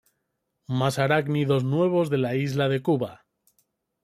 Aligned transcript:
Más 0.65 0.97
Arácnidos 0.97 1.63
nuevos 1.63 2.09
de 2.09 2.17
la 2.17 2.33
Isla 2.33 2.69
de 2.69 2.81
Cuba. 2.81 3.21